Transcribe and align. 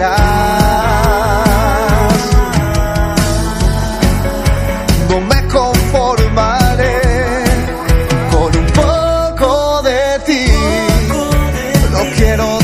No 0.00 0.06
me 5.20 5.46
conformaré 5.48 7.02
con 8.30 8.56
un 8.56 8.66
poco 8.68 9.82
de 9.82 10.18
ti. 10.24 10.46
Lo 11.92 12.00
quiero 12.16 12.59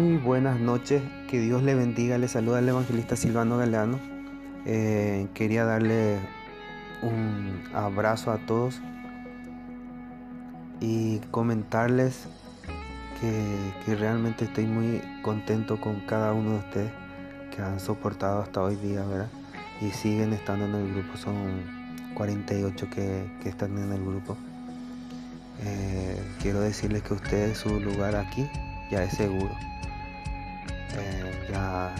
Muy 0.00 0.16
buenas 0.16 0.58
noches, 0.58 1.02
que 1.28 1.38
Dios 1.38 1.62
le 1.62 1.74
bendiga, 1.74 2.16
le 2.16 2.26
saluda 2.26 2.60
el 2.60 2.68
evangelista 2.70 3.16
Silvano 3.16 3.58
Galeano. 3.58 4.00
Eh, 4.64 5.28
quería 5.34 5.66
darle 5.66 6.16
un 7.02 7.62
abrazo 7.74 8.32
a 8.32 8.38
todos 8.38 8.80
y 10.80 11.18
comentarles 11.30 12.28
que, 13.20 13.94
realmente 13.94 14.46
estoy 14.46 14.64
muy 14.64 15.02
contento 15.20 15.78
con 15.78 16.00
cada 16.06 16.32
uno 16.32 16.52
de 16.52 16.58
ustedes 16.60 16.92
que 17.54 17.60
han 17.60 17.78
soportado 17.78 18.40
hasta 18.40 18.62
hoy 18.62 18.76
día, 18.76 19.04
¿verdad? 19.04 19.28
Y 19.82 19.90
siguen 19.90 20.32
estando 20.32 20.64
en 20.64 20.76
el 20.76 20.94
grupo, 20.94 21.18
son 21.18 21.34
48 22.14 22.88
que, 22.88 23.30
que 23.42 23.50
están 23.50 23.76
en 23.76 23.92
el 23.92 24.00
grupo. 24.02 24.34
Eh, 25.62 26.22
quiero 26.40 26.62
decirles 26.62 27.02
que 27.02 27.12
ustedes 27.12 27.58
su 27.58 27.78
lugar 27.80 28.16
aquí 28.16 28.48
ya 28.90 29.04
es 29.04 29.12
seguro. 29.12 29.54
Eh, 30.96 31.46
ya 31.50 31.94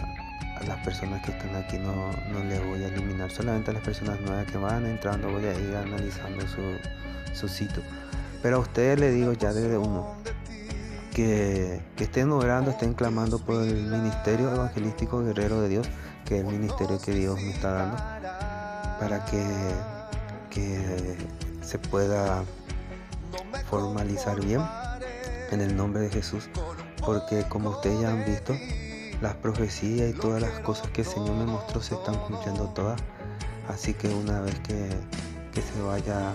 a 0.61 0.63
las 0.67 0.77
personas 0.83 1.23
que 1.23 1.31
están 1.31 1.55
aquí 1.55 1.77
no, 1.77 2.11
no 2.31 2.43
les 2.43 2.63
voy 2.65 2.83
a 2.83 2.87
eliminar, 2.87 3.31
solamente 3.31 3.71
a 3.71 3.73
las 3.73 3.83
personas 3.83 4.19
nuevas 4.21 4.45
que 4.45 4.57
van 4.57 4.85
entrando 4.85 5.31
voy 5.31 5.45
a 5.45 5.53
ir 5.53 5.75
analizando 5.75 6.47
su, 6.47 6.61
su 7.33 7.47
sitio. 7.47 7.81
Pero 8.41 8.57
a 8.57 8.59
ustedes 8.59 8.99
les 8.99 9.13
digo 9.13 9.33
ya 9.33 9.53
desde 9.53 9.77
uno 9.77 10.15
que, 11.13 11.81
que 11.95 12.03
estén 12.05 12.31
orando, 12.31 12.71
estén 12.71 12.93
clamando 12.93 13.39
por 13.39 13.63
el 13.63 13.83
ministerio 13.83 14.53
evangelístico 14.53 15.23
guerrero 15.23 15.61
de 15.61 15.69
Dios, 15.69 15.87
que 16.25 16.39
es 16.39 16.45
el 16.45 16.51
ministerio 16.51 16.99
que 16.99 17.13
Dios 17.13 17.35
me 17.35 17.51
está 17.51 17.71
dando, 17.71 17.97
para 18.99 19.25
que, 19.25 19.43
que 20.49 21.17
se 21.61 21.77
pueda 21.79 22.43
formalizar 23.69 24.43
bien 24.43 24.61
en 25.51 25.61
el 25.61 25.75
nombre 25.75 26.03
de 26.03 26.09
Jesús, 26.09 26.49
porque 27.05 27.43
como 27.43 27.69
ustedes 27.71 28.01
ya 28.01 28.09
han 28.09 28.25
visto, 28.25 28.55
las 29.21 29.35
profecías 29.35 30.09
y 30.09 30.13
todas 30.13 30.41
las 30.41 30.59
cosas 30.61 30.89
que 30.91 31.01
el 31.01 31.07
Señor 31.07 31.35
me 31.35 31.45
mostró 31.45 31.81
se 31.81 31.95
están 31.95 32.15
cumpliendo 32.15 32.65
todas. 32.69 32.99
Así 33.69 33.93
que 33.93 34.07
una 34.09 34.41
vez 34.41 34.59
que, 34.61 34.89
que 35.53 35.61
se 35.61 35.81
vaya, 35.81 36.33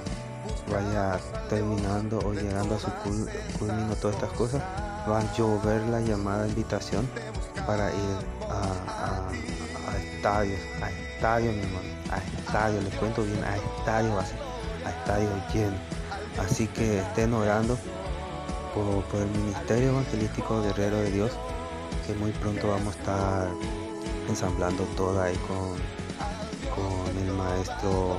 vaya 0.70 1.18
terminando 1.48 2.18
o 2.20 2.32
llegando 2.32 2.76
a 2.76 2.78
su 2.78 2.86
cul- 3.04 3.28
culmino 3.58 3.94
todas 3.96 4.16
estas 4.16 4.32
cosas, 4.32 4.62
va 5.08 5.20
a 5.20 5.32
llover 5.34 5.82
la 5.82 6.00
llamada 6.00 6.46
invitación 6.48 7.08
para 7.66 7.90
ir 7.90 8.16
a, 8.48 8.62
a- 8.88 9.28
a 9.92 9.96
estadios, 9.98 10.60
a 10.82 10.90
estadios, 10.90 11.54
mi 11.54 11.62
hermano, 11.62 11.88
a 12.10 12.18
estadios, 12.18 12.84
les 12.84 12.94
cuento 12.94 13.22
bien, 13.22 13.42
a 13.44 13.56
estadios 13.56 14.16
va 14.16 14.22
a 14.22 14.26
ser, 14.26 14.38
a 14.84 14.90
estadios 14.90 15.32
llenos. 15.52 15.80
Así 16.38 16.66
que 16.68 17.00
estén 17.00 17.32
orando 17.34 17.78
por, 18.76 19.02
por 19.04 19.20
el 19.20 19.30
Ministerio 19.30 19.88
Evangelístico 19.88 20.62
Guerrero 20.62 20.98
de 20.98 21.10
Dios, 21.10 21.32
que 22.06 22.14
muy 22.14 22.30
pronto 22.32 22.68
vamos 22.68 22.94
a 22.94 22.98
estar 22.98 23.48
ensamblando 24.28 24.84
todo 24.96 25.20
ahí 25.22 25.36
con, 25.48 25.76
con 26.76 27.16
el 27.16 27.32
maestro 27.32 28.18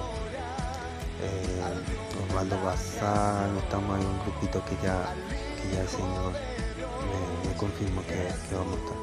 eh, 1.21 2.27
Osvaldo 2.27 2.59
Bazán, 2.63 3.55
estamos 3.57 3.99
ahí 3.99 4.05
un 4.05 4.19
grupito 4.25 4.63
que 4.65 4.75
ya, 4.83 5.13
que 5.61 5.75
ya 5.75 5.81
el 5.81 5.87
Señor 5.87 6.33
me, 6.33 7.49
me 7.49 7.55
confirmó 7.55 8.01
que, 8.01 8.13
que 8.49 8.55
vamos 8.55 8.73
a 8.73 8.83
estar. 8.83 8.97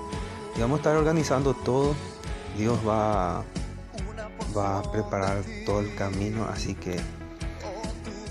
Y 0.56 0.60
vamos 0.60 0.76
a 0.76 0.80
estar 0.80 0.96
organizando 0.96 1.54
todo, 1.54 1.94
Dios 2.58 2.78
va, 2.86 3.44
va 4.56 4.78
a 4.78 4.82
preparar 4.82 5.42
todo 5.66 5.80
el 5.80 5.94
camino, 5.94 6.46
así 6.52 6.74
que 6.74 6.96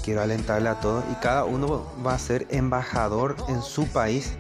quiero 0.04 0.22
alentarle 0.22 0.70
a 0.70 0.80
todos 0.80 1.04
y 1.12 1.16
cada 1.16 1.46
uno 1.46 1.88
va 2.06 2.14
a 2.14 2.20
ser 2.20 2.46
embajador 2.50 3.36
en 3.48 3.62
su 3.62 3.88
país, 3.88 4.34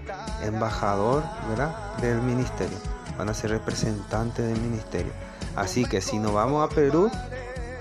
embajador 0.43 1.23
¿verdad? 1.49 1.97
del 1.97 2.21
ministerio, 2.21 2.77
van 3.17 3.29
a 3.29 3.33
ser 3.33 3.51
representantes 3.51 4.45
del 4.45 4.59
ministerio. 4.59 5.13
Así 5.55 5.85
que 5.85 6.01
si 6.01 6.19
nos 6.19 6.33
vamos 6.33 6.69
a 6.69 6.73
Perú, 6.73 7.09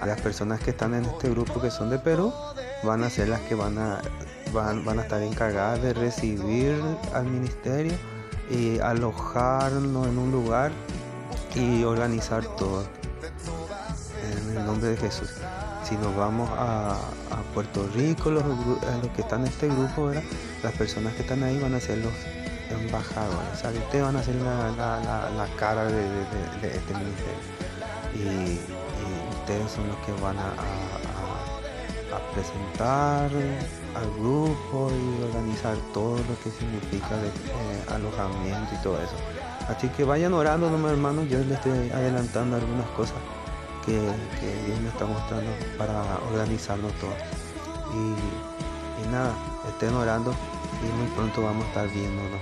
a 0.01 0.07
las 0.07 0.21
personas 0.21 0.61
que 0.61 0.71
están 0.71 0.95
en 0.95 1.05
este 1.05 1.29
grupo 1.31 1.61
que 1.61 1.71
son 1.71 1.91
de 1.91 1.99
Perú, 1.99 2.33
van 2.85 3.03
a 3.03 3.11
ser 3.11 3.29
las 3.29 3.41
que 3.41 3.55
van 3.55 3.79
a, 3.79 4.01
van, 4.53 4.85
van 4.85 4.99
a 5.01 5.03
estar 5.03 5.23
encargadas 5.23 5.83
de 5.83 5.93
recibir 5.93 6.81
al 7.15 7.25
ministerio 7.25 7.95
y 8.51 8.79
alojarnos 8.79 10.07
en 10.07 10.19
un 10.19 10.31
lugar 10.31 10.71
y 11.55 11.85
organizar 11.85 12.45
todo. 12.57 12.85
En 14.51 14.57
el 14.57 14.67
nombre 14.67 14.91
de 14.91 14.97
Jesús. 14.97 15.31
Si 15.85 15.97
nos 15.97 16.15
vamos 16.17 16.49
a, 16.57 16.97
Puerto 17.55 17.87
Rico, 17.95 18.31
los, 18.31 18.45
los, 18.45 19.11
que 19.15 19.23
están 19.23 19.41
en 19.43 19.49
este 19.49 19.69
grupo, 19.69 20.11
las 20.63 20.73
personas 20.73 21.13
que 21.15 21.23
están 21.23 21.43
ahí 21.43 21.59
van 21.61 21.75
a 21.75 21.81
ser 21.81 21.99
los 21.99 22.13
embajadores. 22.71 23.65
ustedes 23.85 24.05
van 24.05 24.17
a 24.17 24.23
ser 24.23 24.37
la, 24.37 25.49
cara 25.59 25.85
de, 25.85 25.99
este 26.63 26.95
ministerio. 26.95 27.43
Y, 28.15 28.61
ustedes 29.41 29.73
son 29.73 29.89
los 29.89 29.97
que 29.99 30.13
van 30.23 30.37
a, 30.39 30.53
presentar 32.35 33.31
al 33.95 34.11
grupo 34.19 34.91
y 34.91 35.23
organizar 35.25 35.77
todo 35.93 36.17
lo 36.17 36.39
que 36.43 36.51
significa 36.51 37.17
eh, 37.17 37.93
alojamiento 37.95 38.75
y 38.75 38.83
todo 38.83 38.97
eso. 38.97 39.17
Así 39.69 39.89
que 39.89 40.05
vayan 40.05 40.33
orando, 40.33 40.71
¿no, 40.71 40.89
hermanos. 40.89 41.29
Yo 41.29 41.39
les 41.39 41.53
estoy 41.53 41.91
adelantando 41.91 42.57
algunas 42.57 42.87
cosas 42.91 43.17
que, 43.85 43.93
Dios 44.67 44.81
me 44.81 44.89
está 44.89 45.07
mostrando 45.07 45.51
para 45.79 46.03
organizarnos 46.31 46.93
todo. 46.95 47.15
Y, 47.95 49.09
nada, 49.11 49.35
estén 49.69 49.95
orando 49.95 50.35
y 50.83 50.99
muy 50.99 51.07
pronto 51.15 51.43
vamos 51.43 51.65
a 51.65 51.69
estar 51.69 51.89
viéndonos. 51.89 52.41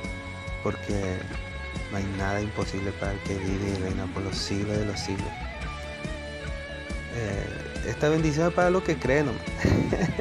Porque 0.62 1.19
no 1.90 1.96
hay 1.96 2.04
nada 2.19 2.40
imposible 2.40 2.92
para 2.92 3.12
el 3.12 3.19
que 3.20 3.34
vive 3.34 3.70
y 3.70 3.82
reina 3.82 4.06
por 4.12 4.22
los 4.22 4.37
siglos 4.37 4.76
de 4.76 4.84
los 4.84 5.00
siglos. 5.00 5.28
Eh, 7.16 7.88
esta 7.88 8.08
bendición 8.08 8.48
es 8.48 8.54
para 8.54 8.70
los 8.70 8.82
que 8.82 8.96
creen. 8.96 9.31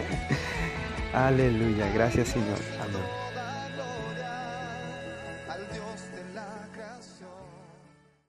Aleluya, 1.13 1.91
gracias 1.93 2.29
Señor. 2.29 2.57